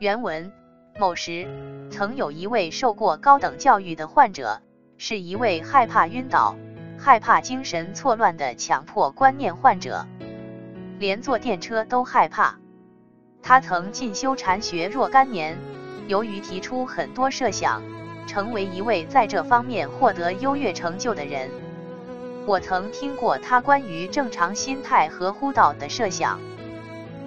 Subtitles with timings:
[0.00, 0.50] 原文：
[0.98, 1.46] 某时，
[1.90, 4.62] 曾有一位受过高等教育的患者，
[4.96, 6.56] 是一位害怕晕倒、
[6.98, 10.06] 害怕精神错乱的强迫观念患者，
[10.98, 12.58] 连坐电车都害怕。
[13.42, 15.58] 他曾进修禅学若干年，
[16.08, 17.82] 由于提出很多设想，
[18.26, 21.50] 成为一位在这方面获得优越成就的人。
[22.46, 26.40] 我曾听过他关于正常心态和呼道的设想，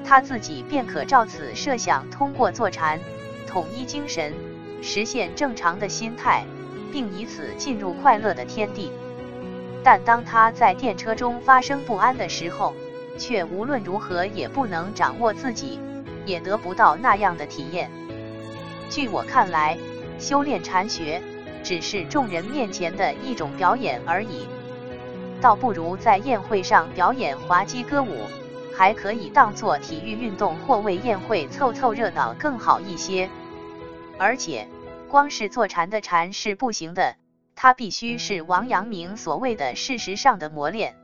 [0.03, 2.99] 他自己便可照此设想，通过坐禅
[3.47, 4.33] 统一精神，
[4.81, 6.45] 实现正常的心态，
[6.91, 8.91] 并以此进入快乐的天地。
[9.83, 12.73] 但当他在电车中发生不安的时候，
[13.17, 15.79] 却无论如何也不能掌握自己。
[16.25, 17.91] 也得不到那样的体验。
[18.89, 19.77] 据我看来，
[20.17, 21.21] 修炼禅学
[21.61, 24.47] 只是众人面前的一种表演而已，
[25.41, 28.25] 倒不如在宴会上表演滑稽歌舞，
[28.75, 33.29] 还可以当做体育运动或为宴会凑凑热闹更好一些。
[34.17, 34.67] 而且，
[35.09, 37.15] 光是坐禅的禅是不行的，
[37.55, 40.95] 它必须是王阳明所谓的事实上的磨练。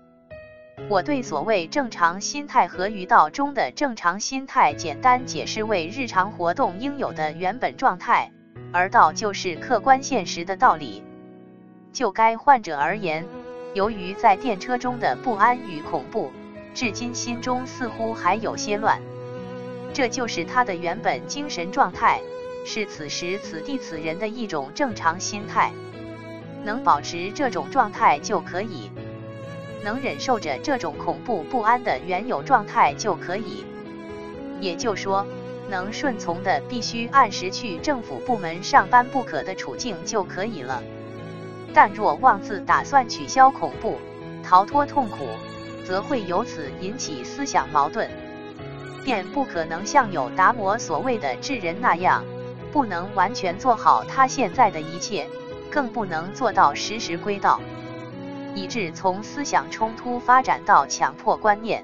[0.88, 8.31] 我对所谓正常心态和于道中的正常心态，简单解释为日常活动应有的原本状态，
[8.72, 11.03] 而道就是客观现实的道理。
[11.91, 13.25] 就该患者而言，
[13.73, 16.31] 由于在电车中的不安与恐怖，
[16.73, 19.02] 至今心中似乎还有些乱，
[19.94, 22.22] 这就是他的原本精神状态，
[22.66, 25.72] 是此时此地此人的一种正常心态。
[26.64, 28.92] 能保持这种状态就可以。
[29.81, 33.64] 能忍受着这种恐怖不安的原有状态就可以，
[34.59, 35.25] 也就说，
[35.70, 40.84] 能顺从的必须按时去政府部门上班不可的处境就可以了。
[41.73, 43.97] 但若妄自打算取消恐怖、
[44.44, 45.30] 逃脱痛苦，
[45.89, 48.07] 则会由此引起思想矛盾，
[49.03, 52.23] 便不可能像有达摩所谓的智人那样，
[52.71, 55.27] 不能完全做好他现在的一切，
[55.71, 57.59] 更不能做到时时归道。
[58.53, 61.83] 以致从思想冲突发展到强迫观念，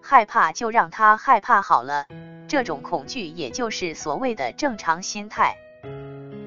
[0.00, 2.06] 害怕就让他害怕好了，
[2.46, 5.56] 这种恐惧也就是所谓的正常心态。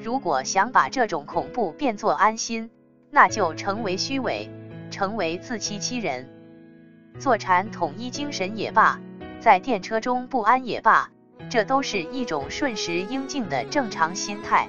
[0.02, 2.72] 如果想把这种恐怖变作安心，
[3.10, 4.50] 那就成为虚伪，
[4.90, 6.30] 成为自欺欺人。
[7.20, 9.00] 坐禅统一精神也罢，
[9.40, 11.10] 在电车中不安也罢，
[11.50, 14.68] 这都是一种顺时应境的正常心态。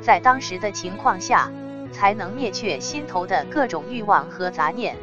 [0.00, 1.50] 在当时的情况下。
[1.92, 4.96] 才能灭却心头的各种欲望和杂念。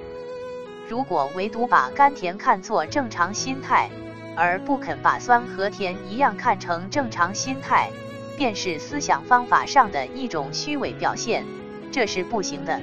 [0.87, 3.91] 如果唯独把甘甜看作正常心态，
[4.35, 7.91] 而不肯把酸和甜一样看成正常心态，
[8.35, 11.45] 便是思想方法上的一种虚伪表现，
[11.91, 12.81] 这是不行的。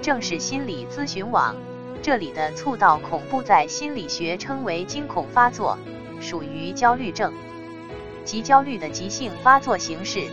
[0.00, 1.56] 正是心理咨询网
[2.02, 5.78] 这里的促到恐怖，在心理学称为惊恐发作，
[6.20, 7.32] 属于焦虑症，
[8.24, 10.24] 即焦虑的急性发作形式，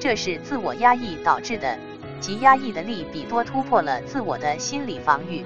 [0.00, 1.78] 这是自我压抑导致的。
[2.18, 5.44] 及压抑的力比多突破了自我的心理防御，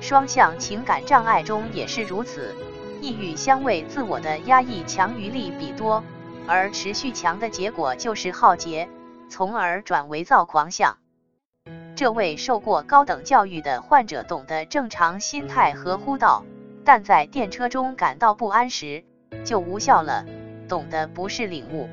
[0.00, 2.54] 双向情感障碍中也是如此。
[3.00, 6.04] 抑郁相位自我的压抑强于力比多，
[6.46, 8.88] 而持续强的结果就是浩劫，
[9.28, 10.96] 从而转为躁狂相。
[11.94, 16.44] 这位受过高等教育的患者懂得正常心态和呼道，
[16.84, 19.04] 但在电车中感到不安时
[19.44, 20.24] 就无效了。
[20.68, 21.90] 懂得不是领悟。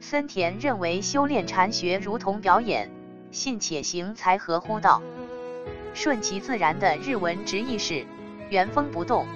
[0.00, 2.90] 森田认为修炼禅学如同表演，
[3.30, 5.00] 信且行才合乎道。
[5.94, 8.04] 顺其自然的日文直译是
[8.50, 9.26] 原封不动，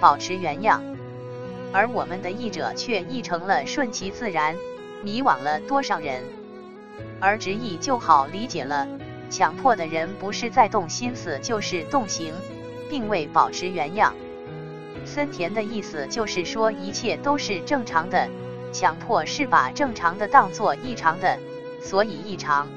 [0.00, 0.82] 保持原样。
[1.72, 4.56] 而我们的译者却译成了顺其自然，
[5.04, 6.24] 迷惘了多少人？
[7.20, 8.88] 而直译就好理解了，
[9.30, 12.32] 强迫的人不是在动心思，就是动形，
[12.88, 14.14] 并未保持原样。
[15.04, 18.28] 森田的意思就是说，一切都是正常的。
[18.70, 21.38] 强迫是把正常的当作异常的，
[21.80, 22.68] 所以异常。